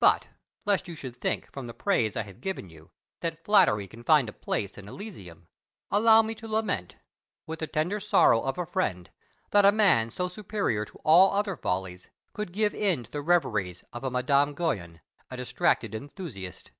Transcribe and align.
But 0.00 0.28
lest 0.66 0.86
you 0.86 0.94
should 0.94 1.16
think, 1.16 1.50
from 1.50 1.66
the 1.66 1.72
praise 1.72 2.14
I 2.14 2.24
have 2.24 2.42
given 2.42 2.68
you, 2.68 2.90
that 3.20 3.42
flattery 3.42 3.88
can 3.88 4.04
find 4.04 4.28
a 4.28 4.32
place 4.34 4.76
in 4.76 4.86
Elysium, 4.86 5.48
allow 5.90 6.20
me 6.20 6.34
to 6.34 6.46
lament, 6.46 6.96
with 7.46 7.60
the 7.60 7.66
tender 7.66 7.98
sorrow 7.98 8.42
of 8.42 8.58
a 8.58 8.66
friend, 8.66 9.08
that 9.50 9.64
a 9.64 9.72
man 9.72 10.10
so 10.10 10.28
superior 10.28 10.84
to 10.84 11.00
all 11.04 11.32
other 11.32 11.56
follies 11.56 12.10
could 12.34 12.52
give 12.52 12.74
into 12.74 13.10
the 13.10 13.22
reveries 13.22 13.82
of 13.94 14.04
a 14.04 14.10
Madame 14.10 14.52
Guyon, 14.54 15.00
a 15.30 15.38
distracted 15.38 15.94
enthusiast. 15.94 16.70